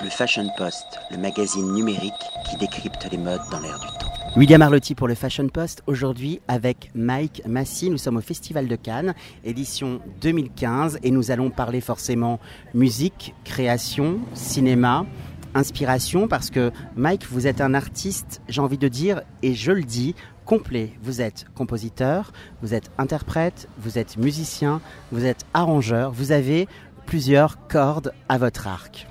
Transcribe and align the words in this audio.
Le 0.00 0.10
Fashion 0.10 0.48
Post, 0.56 1.00
le 1.10 1.18
magazine 1.18 1.72
numérique 1.72 2.12
qui 2.48 2.56
décrypte 2.56 3.08
les 3.10 3.18
modes 3.18 3.40
dans 3.50 3.58
l'air 3.58 3.80
du 3.80 3.86
temps. 3.98 4.12
William 4.36 4.62
Arlotti 4.62 4.94
pour 4.94 5.08
le 5.08 5.16
Fashion 5.16 5.48
Post, 5.48 5.82
aujourd'hui 5.88 6.40
avec 6.46 6.92
Mike 6.94 7.42
Massy. 7.46 7.90
Nous 7.90 7.98
sommes 7.98 8.18
au 8.18 8.20
Festival 8.20 8.68
de 8.68 8.76
Cannes, 8.76 9.14
édition 9.42 10.00
2015, 10.20 11.00
et 11.02 11.10
nous 11.10 11.32
allons 11.32 11.50
parler 11.50 11.80
forcément 11.80 12.38
musique, 12.74 13.34
création, 13.42 14.20
cinéma, 14.34 15.04
inspiration, 15.54 16.28
parce 16.28 16.50
que 16.50 16.70
Mike, 16.94 17.26
vous 17.28 17.48
êtes 17.48 17.60
un 17.60 17.74
artiste, 17.74 18.40
j'ai 18.48 18.60
envie 18.60 18.78
de 18.78 18.86
dire, 18.86 19.22
et 19.42 19.54
je 19.54 19.72
le 19.72 19.82
dis, 19.82 20.14
complet. 20.44 20.92
Vous 21.02 21.20
êtes 21.20 21.46
compositeur, 21.56 22.30
vous 22.62 22.72
êtes 22.72 22.92
interprète, 22.98 23.68
vous 23.78 23.98
êtes 23.98 24.16
musicien, 24.16 24.80
vous 25.10 25.24
êtes 25.24 25.44
arrangeur, 25.54 26.12
vous 26.12 26.30
avez 26.30 26.68
plusieurs 27.06 27.66
cordes 27.66 28.12
à 28.28 28.38
votre 28.38 28.68
arc. 28.68 29.08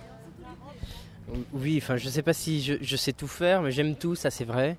Oui, 1.53 1.79
enfin, 1.81 1.97
je 1.97 2.09
sais 2.09 2.21
pas 2.21 2.33
si 2.33 2.61
je, 2.61 2.95
sais 2.95 3.13
tout 3.13 3.27
faire, 3.27 3.61
mais 3.61 3.71
j'aime 3.71 3.95
tout, 3.95 4.15
ça 4.15 4.29
c'est 4.29 4.45
vrai. 4.45 4.77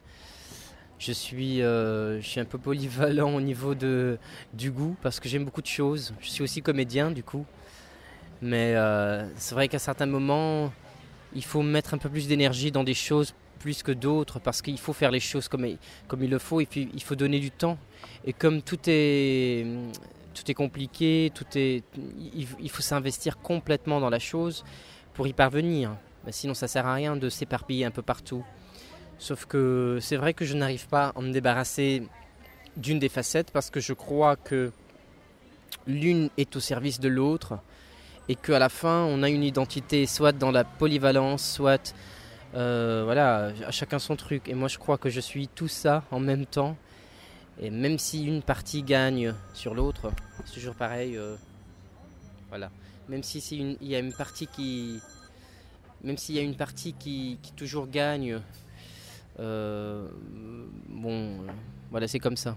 Je 0.98 1.12
suis, 1.12 1.62
euh, 1.62 2.20
un 2.36 2.44
peu 2.44 2.58
polyvalent 2.58 3.34
au 3.34 3.40
niveau 3.40 3.74
du 3.74 4.70
goût 4.70 4.96
parce 5.02 5.20
que 5.20 5.28
j'aime 5.28 5.44
beaucoup 5.44 5.62
de 5.62 5.66
choses. 5.66 6.12
Je 6.20 6.30
suis 6.30 6.42
aussi 6.42 6.62
comédien 6.62 7.10
du 7.10 7.22
coup. 7.22 7.46
Mais 8.40 8.74
euh, 8.76 9.28
c'est 9.36 9.54
vrai 9.54 9.68
qu'à 9.68 9.78
certains 9.78 10.06
moments, 10.06 10.72
il 11.34 11.44
faut 11.44 11.62
mettre 11.62 11.94
un 11.94 11.98
peu 11.98 12.08
plus 12.08 12.28
d'énergie 12.28 12.70
dans 12.70 12.84
des 12.84 12.94
choses 12.94 13.34
plus 13.58 13.82
que 13.82 13.92
d'autres 13.92 14.38
parce 14.38 14.62
qu'il 14.62 14.78
faut 14.78 14.92
faire 14.92 15.10
les 15.10 15.20
choses 15.20 15.48
comme, 15.48 15.66
comme 16.06 16.22
il 16.22 16.30
le 16.30 16.38
faut 16.38 16.60
et 16.60 16.66
puis 16.66 16.88
il 16.94 17.02
faut 17.02 17.16
donner 17.16 17.40
du 17.40 17.50
temps. 17.50 17.78
Et 18.24 18.32
comme 18.32 18.62
tout 18.62 18.78
est, 18.86 19.66
compliqué, 20.56 21.32
il, 21.54 22.70
faut 22.70 22.82
s'investir 22.82 23.38
complètement 23.38 24.00
dans 24.00 24.10
la 24.10 24.18
chose 24.18 24.64
pour 25.14 25.26
y 25.26 25.32
parvenir. 25.32 25.96
Mais 26.24 26.32
sinon, 26.32 26.54
ça 26.54 26.68
sert 26.68 26.86
à 26.86 26.94
rien 26.94 27.16
de 27.16 27.28
s'éparpiller 27.28 27.84
un 27.84 27.90
peu 27.90 28.02
partout. 28.02 28.44
Sauf 29.18 29.46
que 29.46 29.98
c'est 30.00 30.16
vrai 30.16 30.34
que 30.34 30.44
je 30.44 30.54
n'arrive 30.54 30.86
pas 30.88 31.12
à 31.16 31.20
me 31.20 31.32
débarrasser 31.32 32.02
d'une 32.76 32.98
des 32.98 33.08
facettes 33.08 33.50
parce 33.50 33.70
que 33.70 33.80
je 33.80 33.92
crois 33.92 34.36
que 34.36 34.70
l'une 35.86 36.30
est 36.36 36.54
au 36.54 36.60
service 36.60 37.00
de 37.00 37.08
l'autre 37.08 37.58
et 38.28 38.36
qu'à 38.36 38.58
la 38.58 38.68
fin, 38.68 39.04
on 39.04 39.22
a 39.22 39.28
une 39.28 39.42
identité 39.42 40.06
soit 40.06 40.32
dans 40.32 40.50
la 40.50 40.62
polyvalence, 40.64 41.42
soit 41.42 41.94
euh, 42.54 43.02
voilà, 43.04 43.52
à 43.66 43.70
chacun 43.70 43.98
son 43.98 44.16
truc. 44.16 44.48
Et 44.48 44.54
moi, 44.54 44.68
je 44.68 44.78
crois 44.78 44.98
que 44.98 45.08
je 45.08 45.20
suis 45.20 45.48
tout 45.48 45.68
ça 45.68 46.04
en 46.10 46.20
même 46.20 46.46
temps. 46.46 46.76
Et 47.60 47.70
même 47.70 47.98
si 47.98 48.24
une 48.24 48.42
partie 48.42 48.82
gagne 48.82 49.34
sur 49.54 49.74
l'autre, 49.74 50.12
c'est 50.44 50.54
toujours 50.54 50.74
pareil. 50.74 51.16
Euh, 51.16 51.34
voilà. 52.50 52.70
Même 53.08 53.22
si 53.22 53.38
il 53.80 53.88
y 53.88 53.96
a 53.96 53.98
une 53.98 54.12
partie 54.12 54.46
qui, 54.46 55.00
même 56.02 56.16
s'il 56.16 56.34
y 56.34 56.38
a 56.38 56.42
une 56.42 56.56
partie 56.56 56.94
qui, 56.94 57.38
toujours 57.56 57.88
gagne, 57.88 58.40
euh, 59.40 60.08
bon, 60.88 61.38
voilà, 61.90 62.08
c'est 62.08 62.18
comme 62.18 62.36
ça 62.36 62.56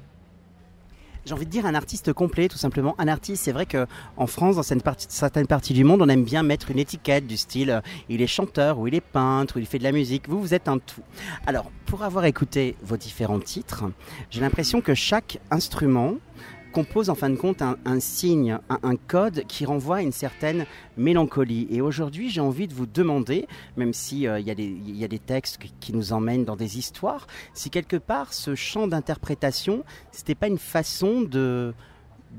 j'ai 1.25 1.33
envie 1.33 1.45
de 1.45 1.51
dire 1.51 1.65
un 1.65 1.75
artiste 1.75 2.13
complet, 2.13 2.47
tout 2.47 2.57
simplement. 2.57 2.95
Un 2.97 3.07
artiste, 3.07 3.43
c'est 3.43 3.51
vrai 3.51 3.65
qu'en 3.65 4.27
France, 4.27 4.55
dans 4.55 4.63
certaines 4.63 5.47
parties, 5.47 5.73
du 5.73 5.83
monde, 5.83 6.01
on 6.01 6.09
aime 6.09 6.23
bien 6.23 6.43
mettre 6.43 6.71
une 6.71 6.79
étiquette 6.79 7.27
du 7.27 7.37
style 7.37 7.69
euh, 7.69 7.81
il 8.09 8.21
est 8.21 8.27
chanteur, 8.27 8.79
ou 8.79 8.87
il 8.87 8.95
est 8.95 9.01
peintre, 9.01 9.57
ou 9.57 9.59
il 9.59 9.65
fait 9.65 9.77
de 9.77 9.83
la 9.83 9.91
musique. 9.91 10.27
Vous, 10.27 10.41
vous 10.41 10.53
êtes 10.53 10.67
un 10.67 10.79
tout. 10.79 11.01
Alors, 11.45 11.71
pour 11.85 12.03
avoir 12.03 12.25
écouté 12.25 12.75
vos 12.81 12.97
différents 12.97 13.39
titres, 13.39 13.83
j'ai 14.29 14.41
l'impression 14.41 14.81
que 14.81 14.93
chaque 14.93 15.39
instrument 15.51 16.15
compose 16.71 17.09
en 17.09 17.15
fin 17.15 17.29
de 17.29 17.35
compte 17.35 17.61
un, 17.61 17.99
signe, 17.99 18.57
un, 18.69 18.95
code 18.95 19.43
qui 19.47 19.65
renvoie 19.65 19.97
à 19.97 20.01
une 20.01 20.11
certaine 20.11 20.65
mélancolie. 20.97 21.67
Et 21.69 21.81
aujourd'hui, 21.81 22.29
j'ai 22.29 22.41
envie 22.41 22.67
de 22.67 22.73
vous 22.73 22.85
demander, 22.85 23.47
même 23.77 23.93
s'il 23.93 24.27
euh, 24.27 24.39
y, 24.39 24.49
a 25.03 25.07
des 25.07 25.19
textes 25.19 25.59
qui 25.79 25.93
nous 25.93 26.13
emmènent 26.13 26.45
dans 26.45 26.55
des 26.55 26.77
histoires, 26.77 27.27
si 27.53 27.69
quelque 27.69 27.97
part 27.97 28.33
ce 28.33 28.55
champ 28.55 28.87
d'interprétation, 28.87 29.83
c'était 30.11 30.35
pas 30.35 30.47
une 30.47 30.57
façon 30.57 31.21
de 31.21 31.73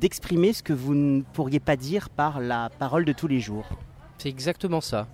d'exprimer 0.01 0.55
ce 0.55 0.63
que 0.63 0.73
vous 0.73 0.95
ne 0.95 1.21
pourriez 1.35 1.61
pas 1.61 1.77
dire 1.77 2.09
par 2.09 2.41
la 2.41 2.71
parole 2.79 3.05
de 3.05 3.13
tous 3.13 3.29
les 3.29 3.41
jours. 3.41 3.69
C'est 4.17 4.31
exactement 4.31 4.81
ça. 4.81 5.07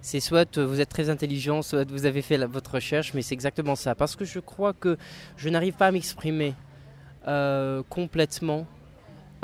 C'est 0.00 0.20
soit 0.20 0.58
vous 0.58 0.80
êtes 0.80 0.88
très 0.88 1.10
intelligent, 1.10 1.60
soit 1.60 1.90
vous 1.90 2.06
avez 2.06 2.22
fait 2.22 2.38
votre 2.38 2.74
recherche, 2.74 3.12
mais 3.12 3.20
c'est 3.20 3.34
exactement 3.34 3.76
ça. 3.76 3.94
Parce 3.94 4.16
que 4.16 4.24
je 4.24 4.38
crois 4.38 4.72
que 4.72 4.96
je 5.36 5.50
n'arrive 5.50 5.74
pas 5.74 5.88
à 5.88 5.92
m'exprimer 5.92 6.54
euh, 7.26 7.82
complètement 7.88 8.66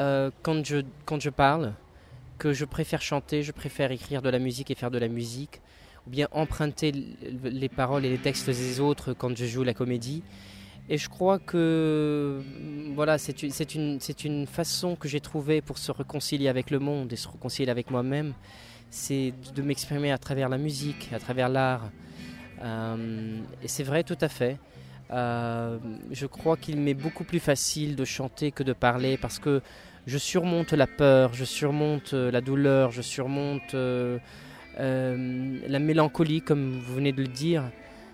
euh, 0.01 0.31
quand, 0.43 0.65
je, 0.65 0.79
quand 1.05 1.21
je 1.21 1.31
parle, 1.31 1.73
que 2.39 2.53
je 2.53 2.65
préfère 2.65 3.03
chanter, 3.03 3.43
je 3.43 3.53
préfère 3.53 3.93
écrire 3.93 4.23
de 4.23 4.29
la 4.29 4.39
musique 4.39 4.71
et 4.71 4.75
faire 4.75 4.91
de 4.91 4.99
la 4.99 5.09
musique, 5.09 5.61
ou 6.07 6.11
bien 6.11 6.29
emprunter 6.33 6.93
les 7.45 7.69
paroles 7.69 8.05
et 8.05 8.11
les 8.11 8.19
textes 8.19 8.49
des 8.49 8.81
autres 8.81 9.13
quand 9.13 9.37
je 9.37 9.45
joue 9.45 9.63
la 9.63 9.75
comédie. 9.75 10.23
Et 10.89 10.99
je 10.99 11.09
crois 11.09 11.39
que 11.39 12.43
voilà, 12.95 13.17
c'est 13.19 13.43
une, 13.43 13.53
une, 14.25 14.47
façon 14.47 14.97
que 14.97 15.07
j'ai 15.07 15.21
trouvée 15.21 15.61
pour 15.61 15.79
se 15.79 15.93
réconcilier 15.93 16.49
avec 16.49 16.71
le 16.71 16.81
monde 16.81 17.13
et 17.13 17.17
se 17.17 17.29
réconcilier 17.29 17.71
avec 17.71 17.91
moi-même. 17.91 18.33
C'est 18.91 19.33
de 19.55 19.63
m'exprimer 19.63 20.11
à 20.11 20.19
travers 20.19 20.49
la 20.49 20.59
musique, 20.59 21.09
à 21.13 21.21
travers 21.21 21.49
l'art. 21.49 21.91
Euh, 22.63 23.41
et 23.63 23.69
c'est 23.69 23.85
vrai 23.85 24.03
tout 24.03 24.19
à 24.21 24.29
fait. 24.29 24.59
Euh, 25.13 25.79
je 26.11 26.27
crois 26.27 26.57
qu'il 26.57 26.81
m'est 26.81 26.95
beaucoup 26.95 27.25
plus 27.25 27.41
facile 27.41 27.97
de 27.97 28.05
chanter 28.05 28.51
que 28.51 28.63
de 28.63 28.73
parler 28.73 29.19
parce 29.19 29.39
que 29.39 29.61
je 30.07 30.19
surmonte 30.19 30.73
la 30.73 30.87
peur, 30.87 31.35
je 31.35 31.45
surmonte 31.45 32.15
euh, 32.15 32.31
la 32.31 32.41
douleur, 32.41 32.91
je 32.93 33.03
surmonte 33.03 33.75
euh, 33.75 34.19
la 34.77 35.79
mélancolie, 35.79 36.41
comme 36.41 36.81
vous 36.81 36.95
venez 36.95 37.13
de 37.13 37.23
le 37.23 37.29
dire. 37.29 37.65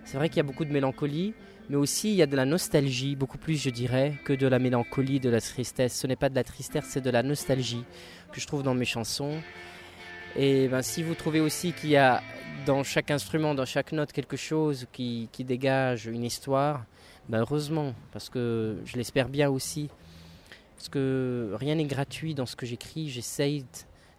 C'est 0.04 0.16
vrai 0.16 0.28
qu'il 0.28 0.38
y 0.38 0.40
a 0.40 0.44
beaucoup 0.44 0.64
de 0.64 0.72
mélancolie, 0.72 1.34
mais 1.70 1.76
aussi 1.76 2.10
il 2.10 2.16
y 2.16 2.22
a 2.22 2.26
de 2.26 2.36
la 2.36 2.44
nostalgie, 2.44 3.14
beaucoup 3.14 3.38
plus 3.38 3.62
je 3.62 3.70
dirais, 3.70 4.14
que 4.24 4.32
de 4.32 4.46
la 4.46 4.58
mélancolie, 4.58 5.20
de 5.20 5.30
la 5.30 5.40
tristesse. 5.40 5.94
Ce 5.94 6.06
n'est 6.06 6.16
pas 6.16 6.30
de 6.30 6.34
la 6.34 6.44
tristesse, 6.44 6.84
c'est 6.88 7.00
de 7.00 7.10
la 7.10 7.22
nostalgie 7.22 7.84
que 8.32 8.40
je 8.40 8.46
trouve 8.46 8.62
dans 8.64 8.74
mes 8.74 8.84
chansons. 8.84 9.40
Et 10.36 10.68
ben, 10.68 10.82
si 10.82 11.02
vous 11.02 11.14
trouvez 11.14 11.40
aussi 11.40 11.72
qu'il 11.72 11.90
y 11.90 11.96
a 11.96 12.22
dans 12.66 12.82
chaque 12.82 13.10
instrument, 13.10 13.54
dans 13.54 13.64
chaque 13.64 13.92
note, 13.92 14.12
quelque 14.12 14.36
chose 14.36 14.86
qui, 14.92 15.28
dégage 15.38 16.06
une 16.06 16.24
histoire, 16.24 16.84
ben 17.28 17.40
heureusement, 17.40 17.94
parce 18.12 18.28
que 18.28 18.76
je 18.84 18.96
l'espère 18.96 19.28
bien 19.28 19.48
aussi. 19.48 19.88
Parce 20.76 20.88
que 20.88 21.52
rien 21.54 21.74
n'est 21.74 21.84
gratuit 21.84 22.34
dans 22.34 22.46
ce 22.46 22.56
que 22.56 22.66
j'écris. 22.66 23.08
J'essaye 23.08 23.64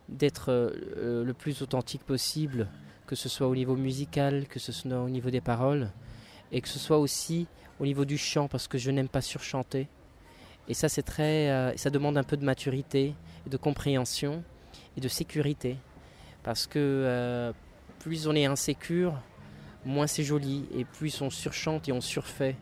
d'être 0.10 0.48
euh, 0.50 1.24
le 1.24 1.34
plus 1.34 1.62
authentique 1.62 2.04
possible, 2.04 2.68
que 3.08 3.16
ce 3.16 3.30
soit 3.30 3.48
au 3.48 3.56
niveau 3.56 3.76
musical, 3.76 4.48
que 4.48 4.60
ce 4.60 4.72
soit 4.72 5.00
au 5.00 5.10
niveau 5.10 5.30
des 5.30 5.42
paroles, 5.42 5.92
et 6.52 6.60
que 6.60 6.68
ce 6.68 6.80
soit 6.80 6.98
aussi 6.98 7.48
au 7.80 7.86
niveau 7.86 8.04
du 8.04 8.18
chant, 8.18 8.48
parce 8.48 8.68
que 8.68 8.78
je 8.78 8.92
n'aime 8.92 9.10
pas 9.10 9.22
surchanter. 9.22 9.88
Et 10.68 10.74
ça, 10.74 10.90
c'est 10.90 11.04
très, 11.04 11.50
euh, 11.50 11.76
ça 11.78 11.90
demande 11.90 12.18
un 12.18 12.24
peu 12.24 12.36
de 12.36 12.44
maturité, 12.44 13.14
de 13.48 13.58
compréhension 13.58 14.44
et 14.98 15.02
de 15.02 15.08
sécurité. 15.08 15.78
Parce 16.44 16.68
que 16.68 16.80
euh, 16.80 17.52
plus 18.00 18.28
on 18.28 18.36
est 18.36 18.46
insécure, 18.46 19.14
moins 19.86 20.08
c'est 20.08 20.24
joli. 20.24 20.66
Et 20.76 20.86
plus 20.86 21.22
on 21.22 21.30
surchante 21.30 21.90
et 21.90 21.92
on 21.92 22.02
surfait. 22.02 22.56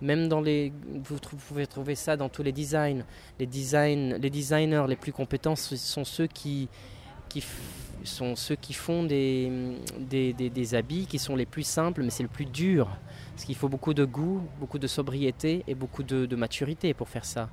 Même 0.00 0.28
dans 0.28 0.40
les. 0.40 0.72
Vous 1.04 1.18
pouvez 1.18 1.66
trouver 1.66 1.94
ça 1.94 2.16
dans 2.16 2.28
tous 2.28 2.42
les 2.42 2.52
designs. 2.52 3.04
Les, 3.38 3.46
les 3.46 4.30
designers 4.30 4.84
les 4.88 4.96
plus 4.96 5.12
compétents 5.12 5.56
sont 5.56 6.04
ceux 6.04 6.26
qui, 6.26 6.68
sont 8.02 8.36
ceux 8.36 8.56
qui 8.56 8.72
font 8.72 9.04
des, 9.04 9.50
des, 9.98 10.32
des, 10.32 10.74
habits 10.74 11.06
qui 11.06 11.18
sont 11.18 11.36
les 11.36 11.46
plus 11.46 11.62
simples, 11.62 12.02
mais 12.02 12.10
c'est 12.10 12.22
le 12.22 12.28
plus 12.28 12.44
dur. 12.44 12.88
Parce 13.34 13.44
qu'il 13.44 13.56
faut 13.56 13.68
beaucoup 13.68 13.94
de 13.94 14.04
goût, 14.04 14.42
beaucoup 14.60 14.78
de 14.78 14.86
sobriété 14.86 15.64
et 15.66 15.74
beaucoup 15.74 16.02
de 16.02 16.36
maturité 16.36 16.92
pour 16.92 17.08
faire 17.08 17.24
ça. 17.24 17.48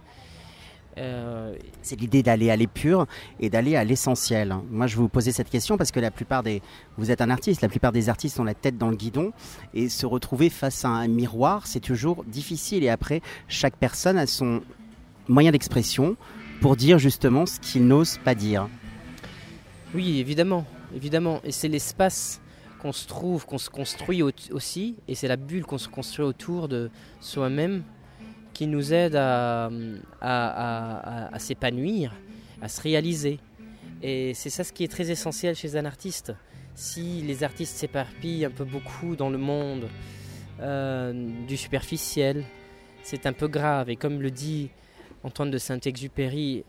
Euh, 0.98 1.56
c'est 1.82 2.00
l'idée 2.00 2.22
d'aller 2.22 2.50
à 2.50 2.56
l'épure 2.56 3.08
et 3.40 3.50
d'aller 3.50 3.76
à 3.76 3.84
l'essentiel. 3.84 4.56
Moi, 4.70 4.88
je 4.88 4.98
vous 4.98 5.08
posais 5.08 5.32
cette 5.32 5.50
question 5.50 5.78
parce 5.78 5.92
que 5.92 6.00
la 6.00 6.12
plupart 6.12 6.44
des, 6.44 6.62
vous 6.98 7.12
êtes 7.12 7.22
un 7.22 7.30
artiste, 7.30 7.62
la 7.62 7.70
plupart 7.70 7.92
des 7.92 8.10
artistes 8.10 8.40
ont 8.40 8.44
la 8.44 8.54
tête 8.54 8.78
dans 8.78 8.90
le 8.90 8.96
guidon 8.96 9.32
et 9.74 9.90
se 9.90 10.06
retrouver 10.06 10.50
face 10.50 10.84
à 10.84 10.90
un 10.90 11.08
miroir, 11.08 11.68
c'est 11.68 11.80
toujours 11.80 12.24
difficile. 12.26 12.84
Et 12.84 12.90
après, 12.90 13.22
chaque 13.48 13.78
personne 13.78 14.18
a 14.18 14.28
son 14.28 14.62
moyen 15.28 15.52
d'expression 15.52 16.18
pour 16.60 16.76
dire 16.76 17.00
justement 17.00 17.46
ce 17.46 17.60
qu'il 17.60 17.88
n'ose 17.88 18.18
pas 18.18 18.36
dire. 18.36 18.68
Oui, 19.96 20.20
évidemment, 20.20 20.66
évidemment. 20.96 21.42
Et 21.44 21.52
c'est 21.52 21.68
l'espace 21.68 22.42
qu'on 22.82 22.92
se 22.92 23.08
trouve, 23.08 23.46
qu'on 23.46 23.58
se 23.58 23.70
construit 23.70 24.24
aussi, 24.24 24.96
et 25.08 25.16
c'est 25.16 25.28
la 25.28 25.36
bulle 25.36 25.66
qu'on 25.66 25.78
se 25.78 25.88
construit 25.88 26.26
autour 26.26 26.68
de 26.68 26.90
soi-même 27.20 27.84
qui 28.54 28.68
nous 28.68 28.94
aide 28.94 29.16
à, 29.16 29.70
s'épanouir, 31.38 32.14
à 32.62 32.68
se 32.68 32.82
réaliser. 32.82 33.40
Et 34.02 34.34
c'est 34.34 34.50
ça 34.50 34.64
ce 34.64 34.74
qui 34.74 34.84
est 34.84 34.92
très 34.92 35.12
essentiel 35.12 35.56
chez 35.56 35.76
un 35.76 35.86
artiste. 35.86 36.34
Si 36.76 37.22
les 37.22 37.44
artistes 37.44 37.76
s'éparpillent 37.76 38.46
un 38.46 38.52
peu 38.52 38.64
beaucoup 38.64 39.16
dans 39.16 39.30
le 39.30 39.38
monde 39.38 39.88
euh, 40.60 41.30
du 41.48 41.58
superficiel, 41.58 42.44
c'est 43.04 43.26
un 43.26 43.34
peu 43.34 43.48
grave. 43.48 43.90
Et 43.90 43.96
comme 43.96 44.22
le 44.22 44.32
dit 44.32 44.70
Antoine 45.24 45.52
de 45.52 45.58
Saint-Exupéry, 45.58 46.64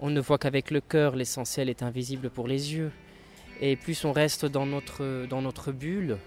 on 0.00 0.10
ne 0.10 0.20
voit 0.20 0.38
qu'avec 0.38 0.70
le 0.70 0.80
cœur, 0.80 1.16
l'essentiel 1.16 1.68
est 1.68 1.82
invisible 1.82 2.30
pour 2.30 2.48
les 2.48 2.74
yeux. 2.74 2.90
Et 3.60 3.76
plus 3.76 4.04
on 4.04 4.12
reste 4.12 4.44
dans 4.44 4.66
notre 4.66 5.72
bulle, 5.72 6.18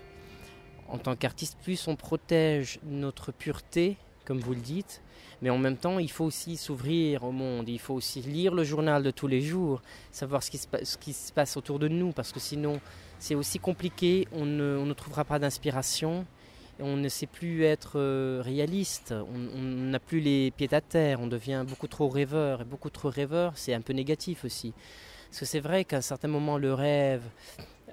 en 0.88 0.98
tant 0.98 1.16
qu'artiste, 1.16 1.58
plus 1.62 1.88
on 1.88 1.96
protège 1.96 2.80
notre 2.84 3.32
pureté, 3.32 3.98
comme 4.30 4.40
vous 4.42 4.54
le 4.54 4.62
dites, 4.62 5.02
mais 5.42 5.50
en 5.50 5.58
même 5.58 5.76
temps, 5.76 5.98
il 5.98 6.12
faut 6.12 6.26
aussi 6.26 6.56
s'ouvrir 6.56 7.24
au 7.24 7.32
monde, 7.32 7.68
il 7.68 7.80
faut 7.80 7.96
aussi 7.96 8.22
lire 8.22 8.54
le 8.54 8.64
journal 8.64 9.02
de 9.02 9.10
tous 9.10 9.26
les 9.26 9.42
jours, 9.42 9.82
savoir 10.12 10.44
ce 10.44 10.52
qui 10.52 11.14
se, 11.14 11.34
passe 11.34 11.58
autour 11.58 11.80
de 11.80 11.88
nous, 11.88 12.12
parce 12.12 12.32
que 12.32 12.40
sinon, 12.40 12.80
c'est 13.18 13.34
aussi 13.34 13.58
compliqué, 13.58 14.28
on 14.32 14.46
ne, 14.46 14.78
on 14.78 14.86
ne 14.86 14.94
trouvera 14.94 15.26
pas 15.26 15.40
d'inspiration, 15.40 16.28
on 16.80 16.96
ne 16.96 17.10
sait 17.10 17.26
plus 17.26 17.64
être 17.64 17.94
euh, 17.96 18.44
réaliste, 18.46 19.16
on 19.34 19.60
n'a 19.60 20.00
plus 20.00 20.20
les 20.20 20.52
pieds 20.52 20.72
à 20.76 20.82
terre, 20.82 21.22
on 21.22 21.28
devient 21.28 21.66
beaucoup 21.68 21.88
trop 21.88 22.08
rêveur, 22.08 22.62
et 22.62 22.66
beaucoup 22.66 22.92
trop 22.92 23.10
rêveur, 23.10 23.54
c'est 23.56 23.74
un 23.74 23.82
peu 23.82 23.94
négatif 23.94 24.46
aussi. 24.46 24.76
Parce 25.32 25.40
que 25.40 25.46
c'est 25.46 25.60
vrai 25.60 25.86
qu'à 25.86 25.98
un 25.98 26.02
certain 26.02 26.28
moment, 26.28 26.60
le 26.60 26.72
rêve 26.72 27.24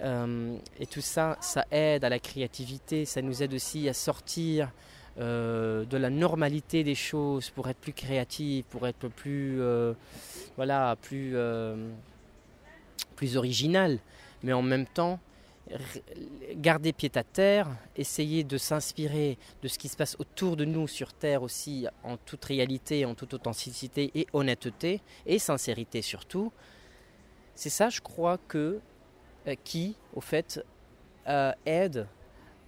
euh, 0.03 0.59
et 0.79 0.85
tout 0.85 1.01
ça, 1.01 1.39
ça 1.41 1.65
aide 1.71 2.05
à 2.05 2.11
la 2.11 2.19
créativité, 2.19 3.07
ça 3.07 3.23
nous 3.23 3.43
aide 3.43 3.55
aussi 3.55 3.89
à 3.89 3.95
sortir 3.95 4.71
euh, 5.19 5.87
de 5.87 5.97
la 5.97 6.11
normalité 6.11 6.85
des 6.85 6.95
choses 6.95 7.49
pour 7.49 7.71
être 7.71 7.79
plus 7.79 7.95
créatif, 7.95 8.67
pour 8.67 8.87
être 8.87 9.09
plus, 9.09 9.63
euh, 9.63 9.95
voilà, 10.57 10.95
plus, 11.01 11.33
euh, 11.35 11.91
plus 13.15 13.39
original. 13.39 13.99
Mais 14.43 14.53
en 14.53 14.61
même 14.61 14.85
temps, 14.85 15.19
garder 16.57 16.93
pied 16.93 17.11
à 17.15 17.25
terre, 17.25 17.71
essayer 17.97 18.45
de 18.45 18.59
s'inspirer 18.59 19.39
de 19.63 19.69
ce 19.69 19.79
qui 19.79 19.89
se 19.89 19.97
passe 19.97 20.17
autour 20.19 20.55
de 20.55 20.67
nous 20.67 20.87
sur 20.87 21.15
Terre 21.15 21.43
aussi, 21.43 21.87
en 22.05 22.19
toute 22.19 22.45
réalité, 22.45 23.07
en 23.07 23.15
toute 23.15 23.33
authenticité 23.33 24.11
et 24.15 24.27
honnêteté, 24.35 25.01
et 25.25 25.39
sincérité 25.39 26.03
surtout, 26.03 26.53
c'est 27.55 27.71
ça, 27.71 27.89
je 27.89 28.03
crois, 28.03 28.39
que 28.49 28.81
qui, 29.65 29.97
au 30.15 30.21
fait, 30.21 30.63
aide 31.65 32.07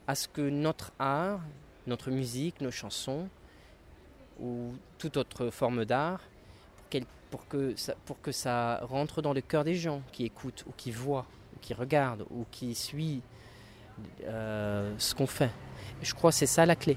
à 0.07 0.15
ce 0.15 0.27
que 0.27 0.41
notre 0.41 0.93
art, 0.99 1.43
notre 1.89 2.11
musique, 2.11 2.61
nos 2.61 2.71
chansons 2.71 3.29
ou 4.41 4.73
toute 4.99 5.17
autre 5.17 5.51
forme 5.51 5.85
d'art 5.85 6.21
pour, 7.31 7.47
que 7.49 7.75
ça, 7.77 7.95
pour 8.07 8.21
que 8.21 8.33
ça 8.33 8.81
rentre 8.83 9.23
dans 9.23 9.33
le 9.33 9.41
cœur 9.41 9.65
des 9.65 9.75
gens 9.75 10.03
qui 10.13 10.25
écoutent 10.25 10.65
ou 10.67 10.73
qui 10.77 10.91
voient 10.91 11.27
ou 11.55 11.59
qui 11.61 11.75
regardent 11.75 12.25
ou 12.31 12.47
qui 12.51 12.75
suivent 12.75 13.21
euh, 14.25 14.95
ce 14.99 15.15
qu'on 15.15 15.27
fait. 15.27 15.51
Je 16.03 16.15
crois 16.15 16.31
que 16.31 16.37
c'est 16.37 16.47
ça 16.47 16.67
la 16.67 16.77
clé. 16.77 16.97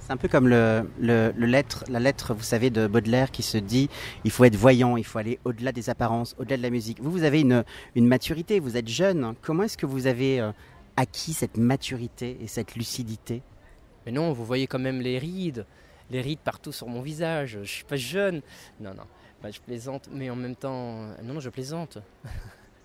C'est 0.00 0.12
un 0.12 0.16
peu 0.16 0.28
comme 0.28 0.48
le, 0.48 0.88
le, 1.00 1.32
lettre, 1.44 1.84
la 1.88 2.00
lettre, 2.00 2.32
vous 2.32 2.42
savez, 2.42 2.70
de 2.70 2.86
Baudelaire 2.86 3.30
qui 3.30 3.42
se 3.42 3.58
dit 3.58 3.90
il 4.24 4.30
faut 4.30 4.44
être 4.44 4.56
voyant, 4.56 4.96
il 4.96 5.04
faut 5.04 5.18
aller 5.18 5.38
au-delà 5.44 5.70
des 5.70 5.90
apparences, 5.90 6.34
au-delà 6.38 6.56
de 6.56 6.62
la 6.62 6.70
musique. 6.70 7.02
Vous, 7.02 7.10
vous 7.10 7.24
avez 7.24 7.40
une, 7.40 7.62
une 7.94 8.06
maturité, 8.06 8.58
vous 8.58 8.78
êtes 8.78 8.88
jeune. 8.88 9.34
Comment 9.42 9.64
est-ce 9.64 9.76
que 9.76 9.84
vous 9.84 10.06
avez 10.06 10.40
euh, 10.40 10.50
acquis 10.98 11.32
cette 11.32 11.56
maturité 11.56 12.36
et 12.40 12.48
cette 12.48 12.74
lucidité 12.74 13.40
Mais 14.04 14.10
non, 14.10 14.32
vous 14.32 14.44
voyez 14.44 14.66
quand 14.66 14.80
même 14.80 15.00
les 15.00 15.16
rides, 15.16 15.64
les 16.10 16.20
rides 16.20 16.40
partout 16.40 16.72
sur 16.72 16.88
mon 16.88 17.02
visage. 17.02 17.58
Je 17.62 17.70
suis 17.70 17.84
pas 17.84 17.96
jeune. 17.96 18.42
Non, 18.80 18.94
non, 18.94 19.04
bah, 19.40 19.52
je 19.52 19.60
plaisante, 19.60 20.08
mais 20.10 20.28
en 20.28 20.34
même 20.34 20.56
temps, 20.56 21.06
non, 21.22 21.34
non, 21.34 21.40
je 21.40 21.50
plaisante. 21.50 21.98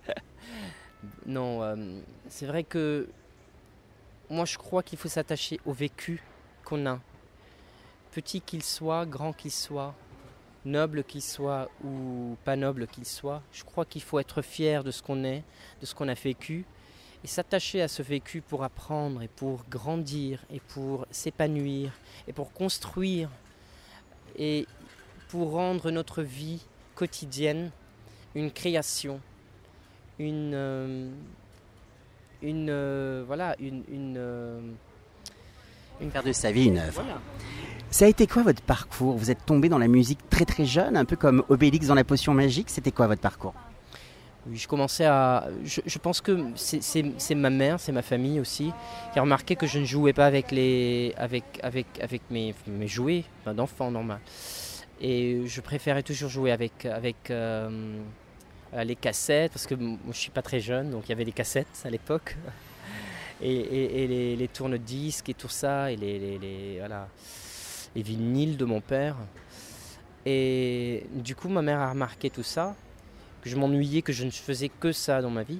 non, 1.25 1.63
euh, 1.63 2.01
c'est 2.30 2.45
vrai 2.45 2.63
que 2.63 3.10
moi, 4.30 4.45
je 4.45 4.59
crois 4.59 4.83
qu'il 4.83 5.00
faut 5.00 5.09
s'attacher 5.09 5.59
au 5.66 5.74
vécu 5.74 6.21
qu'on 6.63 6.86
a, 6.86 7.00
petit 8.12 8.42
qu'il 8.42 8.62
soit, 8.62 9.07
grand 9.07 9.33
qu'il 9.33 9.51
soit, 9.51 9.95
noble 10.66 11.04
qu'il 11.04 11.24
soit 11.24 11.68
ou 11.83 12.38
pas 12.45 12.56
noble 12.56 12.86
qu'il 12.86 13.06
soit. 13.06 13.42
Je 13.51 13.63
crois 13.63 13.86
qu'il 13.86 14.04
faut 14.04 14.19
être 14.19 14.44
fier 14.44 14.83
de 14.83 14.92
ce 14.92 15.01
qu'on 15.01 15.24
est, 15.24 15.44
de 15.81 15.88
ce 15.88 15.95
qu'on 15.95 16.07
a 16.07 16.13
vécu 16.13 16.63
et 17.23 17.27
s'attacher 17.27 17.81
à 17.81 17.87
ce 17.87 18.01
vécu 18.01 18.41
pour 18.41 18.63
apprendre 18.63 19.21
et 19.21 19.27
pour 19.27 19.63
grandir 19.69 20.43
et 20.51 20.59
pour 20.59 21.05
s'épanouir 21.09 21.91
et 22.27 22.33
pour 22.33 22.51
construire 22.51 23.29
et 24.37 24.67
pour 25.29 25.51
rendre 25.51 25.89
notre 25.91 26.21
vie 26.21 26.61
quotidienne 26.95 27.71
une 28.35 28.51
création, 28.51 29.19
une, 30.19 30.53
euh, 30.53 31.09
une 32.41 32.69
euh, 32.69 33.23
voilà, 33.25 33.55
une, 33.59 33.83
une, 33.91 34.15
euh, 34.17 34.59
une, 36.01 36.11
faire 36.11 36.23
de 36.23 36.33
sa 36.33 36.51
vie 36.51 36.65
une 36.65 36.77
œuvre. 36.77 37.03
Ça 37.89 38.05
a 38.05 38.07
été 38.07 38.25
quoi 38.25 38.41
votre 38.41 38.61
parcours? 38.63 39.15
Vous 39.17 39.29
êtes 39.29 39.45
tombé 39.45 39.69
dans 39.69 39.77
la 39.77 39.87
musique 39.87 40.27
très 40.29 40.45
très 40.45 40.65
jeune, 40.65 40.97
un 40.97 41.05
peu 41.05 41.15
comme 41.15 41.43
Obélix 41.49 41.87
dans 41.87 41.95
la 41.95 42.03
potion 42.03 42.33
magique. 42.33 42.71
C'était 42.71 42.91
quoi 42.91 43.05
votre 43.07 43.21
parcours? 43.21 43.53
Je 44.51 44.68
commençais 44.68 45.06
à. 45.06 45.48
Je, 45.63 45.98
pense 46.00 46.19
que 46.22 46.48
c'est 46.56 47.36
ma 47.36 47.50
mère, 47.50 47.80
c'est 47.80 47.92
ma 47.92 48.01
famille 48.01 48.40
aussi, 48.40 48.72
qui 49.13 49.19
a 49.19 49.22
remarqué 49.22 49.56
que 49.56 49.68
je 49.68 49.80
ne 49.80 49.86
jouais 49.86 50.13
pas 50.13 50.25
avec, 50.25 50.51
les, 50.51 51.13
avec, 51.18 51.44
avec, 51.63 51.88
avec 52.01 52.22
mes, 52.30 52.54
mes 52.68 52.88
jouets 52.88 53.24
d'enfant 53.45 53.90
normal. 53.92 54.19
Et 55.00 55.44
je 55.45 55.62
préférais 55.62 56.04
toujours 56.04 56.30
jouer 56.30 56.51
avec, 56.51 56.86
avec 56.86 57.30
euh, 57.30 58.00
les 58.74 58.95
cassettes, 58.95 59.54
parce 59.54 59.66
que 59.66 59.75
je 59.75 59.81
ne 59.81 60.13
suis 60.13 60.31
pas 60.31 60.42
très 60.42 60.60
jeune, 60.60 60.92
donc 60.92 61.06
il 61.06 61.10
y 61.10 61.13
avait 61.13 61.25
des 61.25 61.31
cassettes 61.31 61.81
à 61.86 61.90
l'époque. 61.90 62.36
Et, 63.42 64.04
et, 64.04 64.07
les, 64.07 64.36
les 64.38 64.48
tourne-disques 64.48 65.28
et 65.28 65.34
tout 65.34 65.50
ça, 65.50 65.92
et 65.92 65.98
les, 65.98 66.18
les, 66.18 66.38
les, 66.38 66.75
voilà, 66.80 67.10
les 67.94 68.01
vinyles 68.01 68.56
de 68.56 68.63
mon 68.63 68.80
père. 68.80 69.18
Et 70.25 71.06
du 71.13 71.36
coup, 71.36 71.50
ma 71.50 71.62
mère 71.62 71.81
a 71.81 71.90
remarqué 71.90 72.30
tout 72.30 72.44
ça 72.44 72.74
que 73.44 73.50
je 73.50 73.57
m'ennuyais, 73.57 74.01
que 74.01 74.13
je 74.13 74.24
ne 74.24 74.31
faisais 74.31 74.69
que 74.69 74.94
ça 74.94 75.22
dans 75.22 75.30
ma 75.30 75.44
vie. 75.44 75.60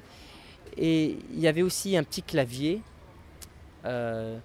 Et 0.78 1.18
il 1.34 1.40
y 1.40 1.48
avait 1.48 1.62
aussi 1.62 1.98
un 1.98 2.04
petit 2.04 2.24
clavier. 2.24 2.82
Euh, 3.84 4.38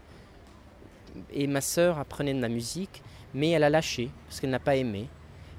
et 1.32 1.46
ma 1.46 1.60
sœur 1.60 1.98
apprenait 1.98 2.34
de 2.34 2.40
la 2.40 2.48
musique, 2.48 3.02
mais 3.34 3.50
elle 3.50 3.62
a 3.62 3.70
lâché 3.70 4.10
parce 4.26 4.40
qu'elle 4.40 4.50
n'a 4.50 4.58
pas 4.58 4.74
aimé. 4.74 5.08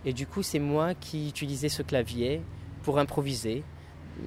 Et 0.05 0.11
du 0.11 0.27
coup, 0.27 0.43
c'est 0.43 0.59
moi 0.59 0.93
qui 0.93 1.29
utilisais 1.29 1.69
ce 1.69 1.81
clavier 1.81 2.41
pour 2.83 2.99
improviser. 2.99 3.63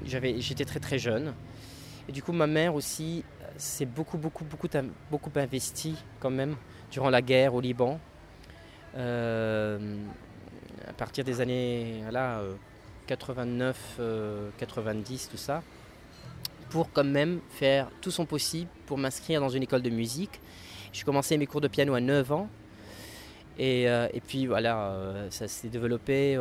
J'étais 0.07 0.65
très 0.65 0.81
très 0.81 0.99
jeune. 0.99 1.35
Et 2.09 2.13
du 2.13 2.23
coup, 2.23 2.33
ma 2.33 2.47
mère 2.47 2.75
aussi 2.75 3.23
s'est 3.59 3.85
beaucoup, 3.85 4.17
beaucoup, 4.17 4.45
beaucoup, 4.45 4.69
beaucoup 5.11 5.31
investi 5.37 5.95
quand 6.21 6.31
même 6.31 6.57
durant 6.91 7.11
la 7.11 7.21
guerre 7.21 7.55
au 7.55 7.61
Liban. 7.61 8.01
Euh, 8.97 9.97
à 10.89 10.93
partir 10.95 11.25
des 11.25 11.41
années 11.43 12.03
là, 12.11 12.43
89, 13.17 14.01
90, 14.59 15.27
euh, 15.27 15.31
tout 15.31 15.37
ça, 15.37 15.63
pour 16.71 16.91
quand 16.93 17.05
même 17.05 17.41
faire 17.51 17.91
tout 18.01 18.11
son 18.11 18.25
possible 18.25 18.71
pour 18.87 18.97
m'inscrire 18.97 19.41
dans 19.41 19.51
une 19.51 19.63
école 19.63 19.83
de 19.83 19.91
musique. 19.91 20.41
J'ai 20.95 21.05
commencé 21.05 21.37
mes 21.37 21.47
cours 21.47 21.61
de 21.61 21.69
piano 21.69 21.93
à 21.95 22.01
9 22.01 22.33
ans. 22.33 22.49
Et, 23.59 23.89
euh, 23.89 24.09
et 24.15 24.21
puis 24.21 24.47
voilà, 24.47 24.93
euh, 24.93 25.27
ça 25.31 25.47
s'est 25.47 25.69
développé 25.69 26.39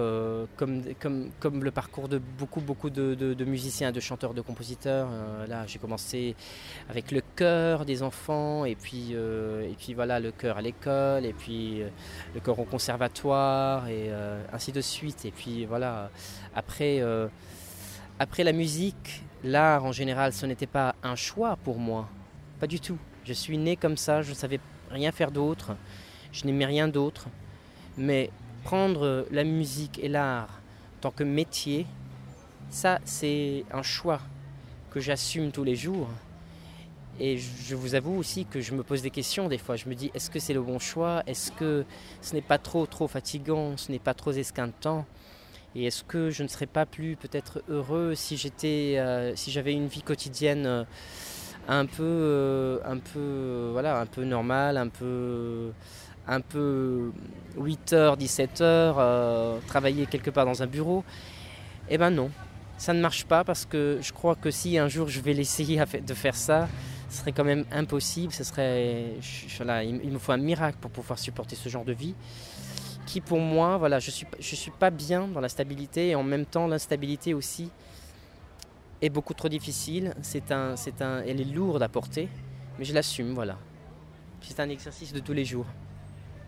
comme, 0.56 0.84
comme, 1.00 1.30
comme, 1.40 1.64
le 1.64 1.72
parcours 1.72 2.08
de 2.08 2.18
beaucoup, 2.18 2.62
beaucoup 2.62 2.90
de, 2.90 3.16
de, 3.16 3.46
musiciens, 3.46 3.92
de 3.92 4.00
chanteurs, 4.00 4.34
de 4.34 4.42
compositeurs. 4.42 5.10
là, 5.48 5.66
j'ai 5.68 5.80
commencé 5.80 6.36
avec 6.90 7.12
le 7.12 7.22
chœur 7.36 7.86
des 7.86 8.02
enfants, 8.04 8.66
et 8.66 8.76
puis, 8.76 9.14
et 9.14 9.76
puis 9.78 9.94
voilà, 9.94 10.20
le 10.20 10.32
chœur 10.32 10.58
à 10.58 10.62
l'école, 10.62 11.26
et 11.26 11.34
puis 11.34 11.82
le 12.34 12.40
chœur 12.40 12.60
au 12.60 12.66
conservatoire, 12.66 13.88
et 13.90 14.10
ainsi 14.54 14.72
de 14.72 14.82
suite. 14.82 15.26
Et 15.26 15.32
puis 15.32 15.66
voilà, 15.66 16.10
après, 16.56 17.00
euh, 17.00 17.28
après 18.20 18.44
la 18.44 18.52
musique, 18.52 19.24
l'art 19.44 19.86
en 19.86 19.92
général, 19.92 20.34
ce 20.34 20.46
n'était 20.46 20.68
pas 20.68 20.96
un 21.04 21.16
choix 21.16 21.58
pour 21.64 21.80
moi. 21.80 22.10
Pas 22.60 22.68
du 22.68 22.80
tout. 22.80 22.98
Je 23.24 23.34
suis 23.34 23.58
né 23.58 23.76
comme 23.76 23.98
ça, 23.98 24.22
je 24.22 24.30
ne 24.30 24.36
savais 24.36 24.60
rien 24.90 25.12
faire 25.12 25.32
d'autre. 25.32 25.76
Je 26.32 26.46
n'aimais 26.46 26.66
rien 26.66 26.88
d'autre. 26.88 27.28
Mais 27.98 28.30
prendre 28.64 29.26
la 29.32 29.44
musique 29.44 30.00
et 30.04 30.08
l'art 30.08 30.62
en 30.98 31.02
tant 31.02 31.12
que 31.12 31.24
métier, 31.24 31.86
ça, 32.70 33.00
c'est 33.06 33.66
un 33.72 33.82
choix 33.82 34.22
que 34.92 35.00
j'assume 35.00 35.52
tous 35.52 35.64
les 35.64 35.76
jours. 35.76 36.10
Et 37.20 37.38
je 37.38 37.76
vous 37.76 37.96
avoue 37.96 38.16
aussi 38.16 38.46
que 38.46 38.62
je 38.62 38.74
me 38.74 38.84
pose 38.84 39.02
des 39.02 39.10
questions 39.10 39.48
des 39.48 39.58
fois. 39.58 39.76
Je 39.76 39.90
me 39.90 39.96
dis, 39.96 40.10
est-ce 40.14 40.30
que 40.30 40.40
c'est 40.40 40.54
le 40.54 40.62
bon 40.62 40.80
choix? 40.80 41.24
Est-ce 41.28 41.52
que 41.52 41.86
ce 42.22 42.34
n'est 42.34 42.42
pas 42.42 42.58
trop 42.58 42.86
trop 42.86 43.08
fatigant? 43.08 43.78
Ce 43.78 43.92
n'est 43.92 44.00
pas 44.00 44.14
trop 44.14 44.32
esquintant? 44.32 45.06
Et 45.76 45.86
est-ce 45.86 46.04
que 46.04 46.30
je 46.30 46.44
ne 46.44 46.48
serais 46.48 46.66
pas 46.66 46.86
plus 46.86 47.16
peut-être 47.16 47.64
heureux 47.70 48.14
si 48.16 48.38
j'étais, 48.38 48.96
euh, 48.98 49.36
si 49.36 49.52
j'avais 49.52 49.74
une 49.74 49.88
vie 49.88 50.02
quotidienne 50.02 50.66
euh, 50.66 50.84
un 51.68 51.86
peu, 51.86 52.04
euh, 52.04 52.80
un 52.86 52.98
peu, 52.98 53.70
voilà, 53.72 54.00
un 54.00 54.06
peu 54.06 54.24
normale, 54.24 54.78
un 54.78 54.90
peu, 54.90 55.72
un 56.32 56.42
peu 56.42 57.12
8h, 57.60 58.18
17h, 58.18 59.66
travailler 59.68 60.06
quelque 60.06 60.32
part 60.32 60.46
dans 60.46 60.64
un 60.64 60.68
bureau 60.68 61.04
Eh 61.90 61.98
ben 61.98 62.10
non, 62.10 62.32
ça 62.78 62.94
ne 62.94 63.02
marche 63.02 63.26
pas 63.26 63.44
parce 63.44 63.66
que 63.66 64.00
je 64.02 64.12
crois 64.14 64.36
que 64.36 64.50
si 64.50 64.78
un 64.78 64.88
jour 64.88 65.08
je 65.10 65.20
vais 65.20 65.34
l'essayer 65.34 65.84
de 65.86 66.14
faire 66.14 66.36
ça, 66.36 66.68
ce 67.10 67.18
serait 67.20 67.34
quand 67.34 67.44
même 67.44 67.66
impossible. 67.72 68.32
Ce 68.32 68.44
serait, 68.44 69.18
il 69.84 70.12
me 70.12 70.18
faut 70.18 70.32
un 70.32 70.38
miracle 70.38 70.78
pour 70.80 70.90
pouvoir 70.90 71.20
supporter 71.20 71.56
ce 71.56 71.70
genre 71.70 71.86
de 71.86 71.94
vie 71.94 72.16
qui 73.06 73.20
pour 73.20 73.40
moi, 73.40 73.78
voilà, 73.78 74.00
je 74.00 74.10
suis, 74.10 74.26
je 74.40 74.56
suis 74.56 74.72
pas 74.72 74.90
bien 74.90 75.28
dans 75.28 75.42
la 75.42 75.50
stabilité 75.50 76.10
et 76.10 76.16
en 76.16 76.24
même 76.24 76.46
temps 76.46 76.68
l'instabilité 76.68 77.34
aussi 77.34 77.70
est 79.02 79.10
beaucoup 79.10 79.34
trop 79.34 79.50
difficile. 79.50 80.14
C'est 80.22 80.52
un, 80.52 80.76
elle 81.28 81.42
est 81.42 81.52
lourde 81.54 81.84
à 81.84 81.90
porter, 81.90 82.30
mais 82.80 82.86
je 82.86 82.94
l'assume, 82.94 83.34
voilà. 83.34 83.58
C'est 84.42 84.62
un 84.62 84.70
exercice 84.70 85.12
de 85.12 85.20
tous 85.20 85.34
les 85.34 85.44
jours. 85.44 85.66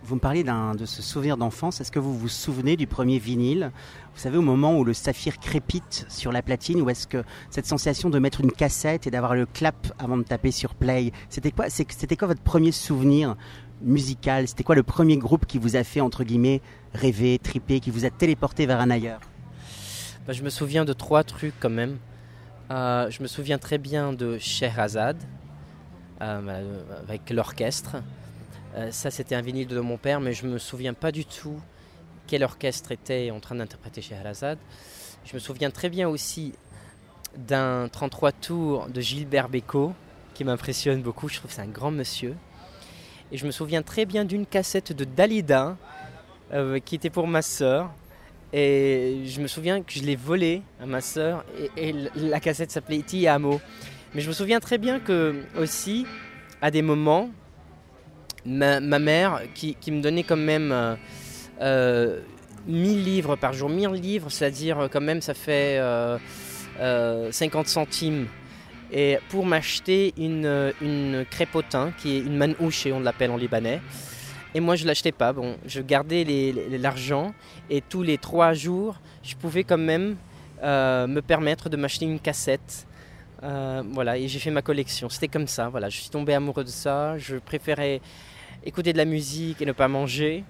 Vous 0.05 0.15
me 0.15 0.19
parlez 0.19 0.43
de 0.43 0.85
ce 0.85 1.01
souvenir 1.01 1.37
d'enfance. 1.37 1.79
Est-ce 1.79 1.91
que 1.91 1.99
vous 1.99 2.17
vous 2.17 2.27
souvenez 2.27 2.75
du 2.75 2.87
premier 2.87 3.19
vinyle? 3.19 3.71
Vous 4.13 4.19
savez, 4.19 4.37
au 4.37 4.41
moment 4.41 4.77
où 4.77 4.83
le 4.83 4.93
saphir 4.93 5.39
crépite 5.39 6.05
sur 6.09 6.33
la 6.33 6.41
platine, 6.41 6.81
ou 6.81 6.89
est-ce 6.89 7.07
que 7.07 7.23
cette 7.49 7.65
sensation 7.65 8.09
de 8.09 8.19
mettre 8.19 8.41
une 8.41 8.51
cassette 8.51 9.07
et 9.07 9.11
d'avoir 9.11 9.33
le 9.33 9.45
clap 9.45 9.93
avant 9.99 10.17
de 10.17 10.23
taper 10.23 10.51
sur 10.51 10.75
play, 10.75 11.13
c'était 11.29 11.51
quoi, 11.51 11.69
c'était 11.69 12.17
quoi 12.17 12.27
votre 12.27 12.41
premier 12.41 12.73
souvenir 12.73 13.37
musical? 13.81 14.49
C'était 14.49 14.65
quoi 14.65 14.75
le 14.75 14.83
premier 14.83 15.15
groupe 15.15 15.45
qui 15.45 15.57
vous 15.57 15.77
a 15.77 15.85
fait, 15.85 16.01
entre 16.01 16.25
guillemets, 16.25 16.61
rêver, 16.93 17.39
triper, 17.39 17.79
qui 17.79 17.89
vous 17.89 18.03
a 18.03 18.09
téléporté 18.09 18.65
vers 18.65 18.81
un 18.81 18.89
ailleurs? 18.89 19.21
Bah, 20.27 20.33
Je 20.33 20.43
me 20.43 20.49
souviens 20.49 20.83
de 20.83 20.91
trois 20.91 21.23
trucs 21.23 21.57
quand 21.61 21.69
même. 21.69 21.97
Euh, 22.71 23.09
je 23.09 23.23
me 23.23 23.27
souviens 23.27 23.57
très 23.57 23.77
bien 23.77 24.11
de 24.11 24.37
Sherazade, 24.37 25.23
euh, 26.21 26.83
avec 27.07 27.29
l'orchestre. 27.29 27.95
Euh, 28.75 28.91
ça, 28.91 29.11
c'était 29.11 29.35
un 29.35 29.41
vinyle 29.41 29.67
de 29.67 29.79
mon 29.79 29.97
père, 29.97 30.19
mais 30.19 30.33
je 30.33 30.47
me 30.47 30.57
souviens 30.57 30.93
pas 30.93 31.11
du 31.11 31.25
tout 31.25 31.59
quel 32.25 32.43
orchestre 32.43 32.91
était 32.91 33.29
en 33.31 33.39
train 33.39 33.55
d'interpréter 33.55 34.01
chez 34.01 34.15
Harazad. 34.15 34.57
Je 35.25 35.33
me 35.35 35.39
souviens 35.39 35.69
très 35.69 35.89
bien 35.89 36.09
aussi 36.09 36.53
d'un 37.37 37.87
33 37.89 38.31
tours 38.31 38.87
de 38.87 39.01
Gilbert 39.01 39.49
Bécaud 39.49 39.93
qui 40.33 40.43
m'impressionne 40.43 41.01
beaucoup. 41.01 41.29
Je 41.29 41.37
trouve 41.37 41.49
que 41.49 41.55
c'est 41.55 41.61
un 41.61 41.67
grand 41.67 41.91
monsieur. 41.91 42.35
Et 43.31 43.37
je 43.37 43.45
me 43.45 43.51
souviens 43.51 43.81
très 43.81 44.05
bien 44.05 44.25
d'une 44.25 44.45
cassette 44.45 44.91
de 44.91 45.05
Dalida 45.05 45.77
euh, 46.51 46.79
qui 46.79 46.95
était 46.95 47.09
pour 47.09 47.27
ma 47.27 47.41
sœur. 47.41 47.91
Et 48.51 49.23
je 49.25 49.41
me 49.41 49.47
souviens 49.47 49.81
que 49.81 49.91
je 49.93 50.03
l'ai 50.03 50.15
volée 50.15 50.61
à 50.79 50.85
ma 50.85 51.01
sœur 51.01 51.43
et, 51.75 51.93
la 52.15 52.39
cassette 52.39 52.71
s'appelait 52.71 52.97
Iti 52.97 53.27
Amo. 53.27 53.59
Mais 54.13 54.21
je 54.21 54.27
me 54.27 54.33
souviens 54.33 54.59
très 54.59 54.77
bien 54.77 54.99
que 54.99 55.43
aussi, 55.57 56.05
à 56.61 56.69
des 56.69 56.83
moments, 56.83 57.31
ma, 58.45 58.79
mère 58.79 59.41
qui, 59.53 59.75
me 59.87 60.01
donnait 60.01 60.23
quand 60.23 60.37
même 60.37 60.71
euh, 60.71 60.95
euh, 61.61 62.19
1000 62.67 63.03
livres 63.03 63.35
par 63.35 63.53
jour. 63.53 63.69
1000 63.69 63.89
livres, 64.01 64.29
c'est-à-dire 64.29 64.79
euh, 64.79 64.87
quand 64.87 65.01
même 65.01 65.21
ça 65.21 65.33
fait 65.33 65.77
50 65.77 66.79
euh, 66.81 67.31
centimes. 67.65 68.27
Et 68.91 69.17
pour 69.29 69.45
m'acheter 69.45 70.13
une, 70.17 70.71
une 70.81 71.25
crépotin, 71.29 71.91
qui 71.97 72.17
est 72.17 72.19
une 72.19 72.37
manouche, 72.37 72.87
on 72.91 72.99
l'appelle 72.99 73.31
en 73.31 73.37
libanais. 73.37 73.81
Et 74.53 74.59
moi, 74.59 74.75
je 74.75 74.85
l'achetais 74.85 75.11
pas. 75.11 75.33
Bon, 75.33 75.57
je 75.65 75.81
gardais 75.81 76.53
l'argent 76.69 77.33
et 77.71 77.81
tous 77.81 78.03
les 78.03 78.19
trois 78.19 78.53
jours, 78.53 78.99
je 79.23 79.35
pouvais 79.35 79.63
quand 79.63 79.79
même 79.79 80.15
me 80.61 81.19
permettre 81.21 81.69
de 81.69 81.77
m'acheter 81.77 82.05
une 82.05 82.19
cassette. 82.19 82.85
voilà, 83.41 84.15
et 84.19 84.27
j'ai 84.27 84.37
fait 84.37 84.51
ma 84.51 84.61
collection. 84.61 85.09
C'était 85.09 85.27
comme 85.27 85.47
ça. 85.47 85.69
Voilà, 85.69 85.89
je 85.89 85.97
suis 85.97 86.11
tombé 86.11 86.35
amoureux 86.35 86.63
de 86.63 86.69
ça. 86.69 87.17
Je 87.17 87.37
préférais 87.37 87.99
écouter 88.65 88.93
de 88.93 88.97
la 88.97 89.05
musique 89.05 89.61
et 89.61 89.65
ne 89.65 89.71
pas 89.71 89.87
manger. 89.87 90.43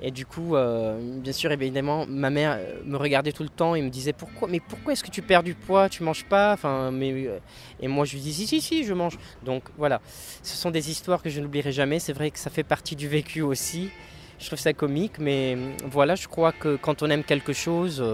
Et 0.00 0.12
du 0.12 0.26
coup, 0.26 0.54
euh, 0.54 1.00
bien 1.20 1.32
sûr, 1.32 1.50
évidemment, 1.50 2.06
ma 2.06 2.30
mère 2.30 2.56
euh, 2.56 2.80
me 2.84 2.96
regardait 2.96 3.32
tout 3.32 3.42
le 3.42 3.48
temps 3.48 3.74
et 3.74 3.82
me 3.82 3.90
disait 3.90 4.12
pourquoi, 4.12 4.46
mais 4.46 4.60
pourquoi 4.60 4.92
est-ce 4.92 5.02
que 5.02 5.10
tu 5.10 5.22
perds 5.22 5.42
du 5.42 5.54
poids, 5.54 5.88
tu 5.88 6.04
manges 6.04 6.24
pas, 6.24 6.52
enfin, 6.52 6.92
mais 6.92 7.10
euh, 7.26 7.40
et 7.80 7.88
moi 7.88 8.04
je 8.04 8.12
lui 8.12 8.20
dis 8.20 8.32
si 8.32 8.46
si 8.46 8.60
si, 8.60 8.84
je 8.84 8.94
mange. 8.94 9.18
Donc 9.44 9.64
voilà, 9.76 10.00
ce 10.44 10.56
sont 10.56 10.70
des 10.70 10.90
histoires 10.90 11.20
que 11.20 11.30
je 11.30 11.40
n'oublierai 11.40 11.72
jamais. 11.72 11.98
C'est 11.98 12.12
vrai 12.12 12.30
que 12.30 12.38
ça 12.38 12.48
fait 12.48 12.62
partie 12.62 12.94
du 12.94 13.08
vécu 13.08 13.42
aussi. 13.42 13.90
Je 14.38 14.46
trouve 14.46 14.60
ça 14.60 14.72
comique, 14.72 15.18
mais 15.18 15.58
voilà, 15.84 16.14
je 16.14 16.28
crois 16.28 16.52
que 16.52 16.76
quand 16.76 17.02
on 17.02 17.10
aime 17.10 17.24
quelque 17.24 17.52
chose 17.52 18.04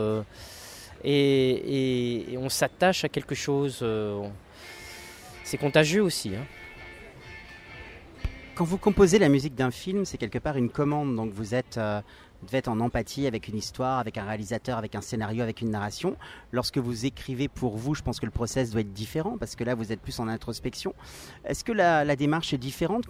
et, 1.05 2.25
on 2.39 2.49
s'attache 2.49 3.05
à 3.05 3.11
quelque 3.11 3.35
chose, 3.35 3.85
c'est 5.43 5.59
contagieux 5.59 6.03
aussi. 6.03 6.31
Hein. 6.35 6.47
Quand 8.55 8.65
vous 8.65 8.79
composez 8.79 9.19
la 9.19 9.29
musique 9.29 9.57
d'un 9.57 9.73
film, 9.73 10.05
c'est 10.05 10.17
quelque 10.17 10.39
part 10.39 10.57
une 10.57 10.71
commande, 10.71 11.17
donc 11.17 11.33
vous 11.33 11.57
êtes, 11.57 11.77
euh, 11.77 12.01
devez 12.45 12.59
être 12.59 12.69
en 12.69 12.79
empathie 12.79 13.27
avec 13.27 13.49
une 13.49 13.57
histoire, 13.57 13.99
avec 13.99 14.17
un 14.17 14.25
réalisateur, 14.25 14.79
avec 14.79 14.95
un 14.95 15.01
scénario, 15.01 15.43
avec 15.43 15.61
une 15.61 15.71
narration. 15.71 16.17
Lorsque 16.53 16.79
vous 16.79 17.05
écrivez 17.05 17.49
pour 17.49 17.77
vous, 17.77 17.97
je 17.97 18.03
pense 18.03 18.21
que 18.21 18.27
le 18.27 18.31
process 18.31 18.71
doit 18.71 18.83
être 18.83 18.93
différent, 18.93 19.39
parce 19.39 19.57
que 19.57 19.65
là, 19.65 19.75
vous 19.75 19.91
êtes 19.91 20.01
plus 20.01 20.21
en 20.21 20.29
introspection. 20.29 20.95
Est-ce 21.45 21.65
que 21.65 21.73
la, 21.73 22.15
démarche 22.15 22.55
est 22.55 22.59
différente? 22.59 23.07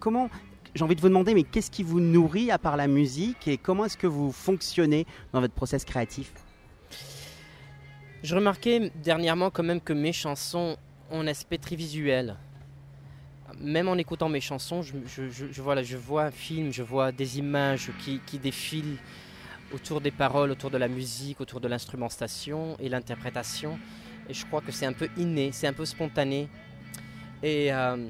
Comment, 0.00 0.28
j'ai 0.74 0.82
envie 0.82 0.96
de 0.96 1.00
vous 1.00 1.08
demander, 1.08 1.34
mais 1.34 1.44
qu'est-ce 1.44 1.70
qui 1.70 1.84
vous 1.84 2.00
nourrit 2.00 2.50
à 2.50 2.58
part 2.58 2.76
la 2.76 2.88
musique 2.88 3.46
et 3.46 3.58
comment 3.58 3.84
est-ce 3.84 3.96
que 3.96 4.08
vous 4.08 4.32
fonctionnez 4.32 5.06
dans 5.32 5.40
votre 5.40 5.54
process 5.54 5.84
créatif? 5.84 6.32
Je 8.24 8.34
remarquais 8.34 8.90
dernièrement 9.04 9.50
quand 9.50 9.62
même 9.62 9.80
que 9.80 9.92
mes 9.92 10.12
chansons 10.12 10.76
ont 11.12 11.20
un 11.20 11.28
aspect 11.28 11.58
très 11.58 11.76
visuel 11.76 12.36
même 13.60 13.88
en 13.88 13.96
écoutant 13.96 14.28
mes 14.28 14.40
chansons, 14.40 14.82
je, 14.82 15.96
vois 15.96 16.24
un 16.24 16.30
film, 16.30 16.72
je 16.72 16.82
vois 16.82 17.12
des 17.12 17.38
images 17.38 17.90
qui, 18.26 18.38
défilent 18.38 18.98
autour 19.72 20.00
des 20.00 20.10
paroles, 20.10 20.50
autour 20.50 20.70
de 20.70 20.78
la 20.78 20.88
musique, 20.88 21.40
autour 21.40 21.60
de 21.60 21.68
l'instrumentation 21.68 22.76
et 22.78 22.88
l'interprétation. 22.88 23.78
Et 24.28 24.34
je 24.34 24.46
crois 24.46 24.60
que 24.60 24.72
c'est 24.72 24.86
un 24.86 24.92
peu 24.92 25.08
inné, 25.16 25.50
c'est 25.52 25.66
un 25.66 25.72
peu 25.72 25.84
spontané. 25.84 26.48
Et 27.42 27.72
euh, 27.72 28.08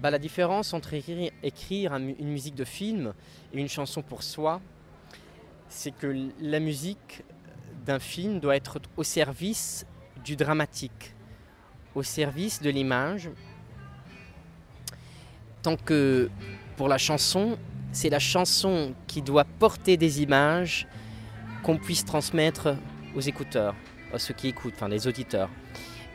bah, 0.00 0.10
la 0.10 0.18
différence 0.18 0.72
entre 0.72 0.94
écrire, 0.94 1.94
une 1.94 2.28
musique 2.28 2.54
de 2.54 2.64
film 2.64 3.12
et 3.52 3.60
une 3.60 3.68
chanson 3.68 4.02
pour 4.02 4.22
soi, 4.22 4.60
c'est 5.68 5.94
que 5.94 6.30
la 6.40 6.60
musique 6.60 7.24
d'un 7.84 7.98
film 7.98 8.40
doit 8.40 8.56
être 8.56 8.80
au 8.96 9.02
service 9.02 9.86
du 10.24 10.36
dramatique, 10.36 11.14
au 11.94 12.02
service 12.02 12.60
de 12.60 12.70
l'image, 12.70 13.30
tant 15.66 15.76
que 15.76 16.30
pour 16.76 16.86
la 16.86 16.96
chanson, 16.96 17.58
c'est 17.90 18.08
la 18.08 18.20
chanson 18.20 18.94
qui 19.08 19.20
doit 19.20 19.42
porter 19.58 19.96
des 19.96 20.22
images 20.22 20.86
qu'on 21.64 21.76
puisse 21.76 22.04
transmettre 22.04 22.76
aux 23.16 23.20
écouteurs, 23.20 23.74
à 24.14 24.20
ceux 24.20 24.32
qui 24.32 24.46
écoutent, 24.46 24.74
enfin 24.76 24.88
les 24.88 25.08
auditeurs. 25.08 25.50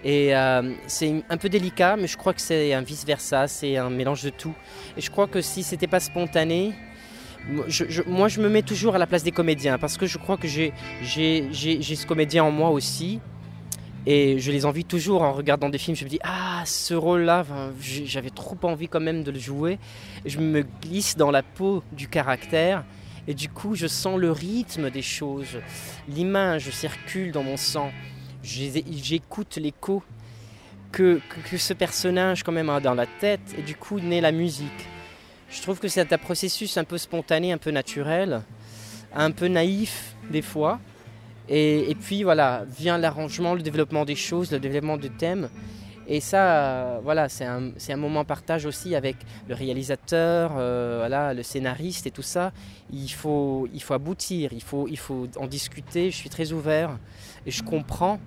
Et 0.05 0.33
euh, 0.33 0.73
c'est 0.87 1.25
un 1.29 1.35
peu 1.35 1.49
délicat, 1.49 1.97
mais 1.97 2.07
je 2.07 2.15
crois 2.15 2.33
que 2.33 2.39
c'est 2.39 2.73
un 2.73 2.81
vice-versa, 2.81 3.49
c'est 3.49 3.75
un 3.75 3.89
mélange 3.89 4.23
de 4.23 4.29
tout. 4.29 4.55
Et 4.95 5.01
je 5.01 5.11
crois 5.11 5.27
que 5.27 5.41
si 5.41 5.63
c'était 5.63 5.91
pas 5.95 5.99
spontané, 5.99 6.73
moi 8.07 8.29
je 8.29 8.39
me 8.39 8.47
mets 8.47 8.61
toujours 8.61 8.95
à 8.95 8.99
la 8.99 9.05
place 9.05 9.23
des 9.23 9.33
comédiens, 9.33 9.77
parce 9.77 9.97
que 9.97 10.05
je 10.05 10.17
crois 10.17 10.37
que 10.37 10.47
j'ai 10.47 10.71
ce 11.03 12.05
comédien 12.05 12.45
en 12.45 12.51
moi 12.51 12.69
aussi, 12.69 13.19
et 14.05 14.39
je 14.39 14.51
les 14.51 14.65
envie 14.65 14.85
toujours 14.85 15.21
en 15.21 15.31
regardant 15.31 15.69
des 15.69 15.77
films. 15.77 15.95
Je 15.95 16.05
me 16.05 16.09
dis, 16.09 16.19
ah, 16.23 16.63
ce 16.65 16.93
rôle-là, 16.93 17.45
j'avais 17.79 18.31
trop 18.31 18.57
envie 18.63 18.87
quand 18.87 18.99
même 18.99 19.23
de 19.23 19.31
le 19.31 19.39
jouer. 19.39 19.77
Je 20.25 20.39
me 20.39 20.63
glisse 20.81 21.17
dans 21.17 21.29
la 21.29 21.43
peau 21.43 21.83
du 21.91 22.07
caractère. 22.07 22.83
Et 23.27 23.35
du 23.35 23.49
coup, 23.49 23.75
je 23.75 23.85
sens 23.85 24.19
le 24.19 24.31
rythme 24.31 24.89
des 24.89 25.03
choses. 25.03 25.59
L'image 26.09 26.71
circule 26.71 27.31
dans 27.31 27.43
mon 27.43 27.57
sang. 27.57 27.91
J'écoute 28.41 29.57
l'écho 29.57 30.01
que, 30.91 31.21
que, 31.49 31.57
ce 31.57 31.73
personnage 31.73 32.41
quand 32.41 32.51
même 32.51 32.71
a 32.71 32.79
dans 32.79 32.95
la 32.95 33.05
tête. 33.05 33.53
Et 33.55 33.61
du 33.61 33.75
coup, 33.75 33.99
naît 33.99 34.21
la 34.21 34.31
musique. 34.31 34.87
Je 35.51 35.61
trouve 35.61 35.79
que 35.79 35.87
c'est 35.87 36.11
un 36.11 36.17
processus 36.17 36.75
un 36.77 36.85
peu 36.85 36.97
spontané, 36.97 37.51
un 37.51 37.59
peu 37.59 37.69
naturel, 37.69 38.41
un 39.13 39.29
peu 39.29 39.47
naïf 39.47 40.15
des 40.31 40.41
fois 40.41 40.79
et, 41.49 41.95
puis 41.99 42.23
voilà, 42.23 42.63
vient 42.77 42.97
l'arrangement, 42.97 43.53
le 43.53 43.61
développement 43.61 44.05
des 44.05 44.15
choses, 44.15 44.51
le 44.51 44.59
développement 44.59 44.97
de 44.97 45.07
thèmes. 45.07 45.49
Et 46.07 46.19
ça, 46.19 46.99
voilà, 47.03 47.29
c'est 47.29 47.45
un, 47.45 47.71
un, 47.87 47.95
moment 47.95 48.25
partage 48.25 48.65
aussi 48.65 48.95
avec 48.95 49.15
le 49.47 49.55
réalisateur, 49.55 50.51
euh, 50.57 50.97
voilà, 50.99 51.33
le 51.33 51.43
scénariste 51.43 52.07
et 52.07 52.11
tout 52.11 52.21
ça. 52.21 52.51
Il 52.91 53.09
faut, 53.09 53.67
il 53.73 53.81
faut 53.81 53.93
aboutir, 53.93 54.51
il 54.51 54.63
faut, 54.63 54.87
il 54.89 54.97
faut 54.97 55.27
en 55.37 55.47
discuter. 55.47 56.11
Je 56.11 56.17
suis 56.17 56.29
très 56.29 56.51
ouvert 56.51 56.97
et 57.45 57.51
je 57.51 57.63
comprends 57.63 58.19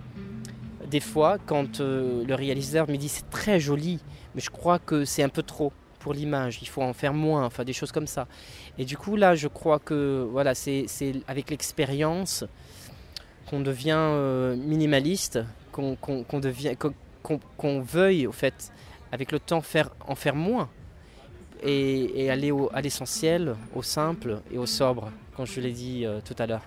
des 0.91 1.01
fois 1.01 1.39
quand 1.45 1.81
euh, 1.81 2.25
le 2.25 2.35
réalisateur 2.35 2.89
me 2.89 2.97
dit 2.97 3.09
c'est 3.09 3.29
très 3.29 3.59
joli, 3.59 4.01
mais 4.35 4.41
je 4.41 4.51
crois 4.51 4.79
que 4.79 5.05
c'est 5.05 5.23
un 5.23 5.29
peu 5.29 5.43
trop 5.43 5.73
pour 5.99 6.15
l'image. 6.15 6.61
Il 6.63 6.69
faut 6.69 6.83
en 6.83 6.93
faire 6.93 7.13
moins, 7.13 7.45
enfin 7.45 7.65
des 7.65 7.73
choses 7.73 7.93
comme 7.93 8.07
ça. 8.07 8.29
Et 8.79 8.85
du 8.85 8.97
coup 8.97 9.17
là, 9.17 9.35
je 9.35 9.49
crois 9.49 9.79
que 9.79 10.27
voilà, 10.31 10.55
c'est 10.55 10.87
avec 11.27 11.51
l'expérience 11.51 12.45
qu'on 13.49 13.61
devient 13.61 13.97
euh, 13.97 14.57
minimaliste, 14.57 15.41
qu'on 15.73 15.97
devient, 16.41 16.77
qu'on 17.57 17.81
veuille 17.81 18.27
au 18.27 18.33
fait, 18.33 18.73
avec 19.13 19.33
le 19.33 19.39
temps, 19.39 19.61
faire, 19.61 19.91
en 20.07 20.15
faire 20.15 20.35
moins 20.35 20.69
et, 21.63 22.31
aller 22.31 22.53
à 22.73 22.81
l'essentiel, 22.81 23.57
au 23.75 23.83
simple 23.83 24.41
et 24.53 24.59
au 24.59 24.67
sobre, 24.67 25.11
comme 25.37 25.47
je 25.47 25.61
l'ai 25.61 25.73
dit 25.73 26.05
euh, 26.05 26.21
tout 26.25 26.35
à 26.39 26.47
l'heure. 26.47 26.63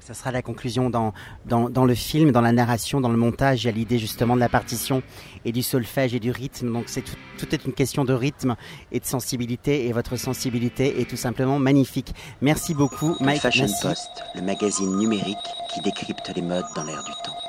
Ça 0.00 0.14
sera 0.14 0.32
la 0.32 0.42
conclusion 0.42 0.88
dans, 0.90 1.12
dans, 1.46 1.84
le 1.84 1.94
film, 1.94 2.32
dans 2.32 2.40
la 2.40 2.52
narration, 2.52 3.00
dans 3.00 3.10
le 3.10 3.16
montage. 3.16 3.64
Il 3.64 3.66
y 3.66 3.68
a 3.68 3.72
l'idée 3.72 3.98
justement 3.98 4.34
de 4.34 4.40
la 4.40 4.48
partition 4.48 5.02
et 5.44 5.52
du 5.52 5.62
solfège 5.62 6.14
et 6.14 6.20
du 6.20 6.30
rythme. 6.30 6.72
Donc 6.72 6.84
c'est 6.86 7.02
tout, 7.38 7.54
est 7.54 7.64
une 7.64 7.74
question 7.74 8.04
de 8.04 8.14
rythme 8.14 8.56
et 8.92 9.00
de 9.00 9.04
sensibilité. 9.04 9.86
Et 9.86 9.92
votre 9.92 10.16
sensibilité 10.16 11.00
est 11.00 11.08
tout 11.08 11.16
simplement 11.16 11.58
magnifique. 11.58 12.14
Merci 12.40 12.74
beaucoup, 12.74 13.16
Mike. 13.20 13.42
Fashion 13.42 13.66
Post, 13.82 14.08
le 14.34 14.42
magazine 14.42 14.96
numérique 14.96 15.36
qui 15.74 15.80
décrypte 15.82 16.30
les 16.34 16.42
modes 16.42 16.66
dans 16.74 16.84
l'air 16.84 17.02
du 17.04 17.12
temps. 17.24 17.47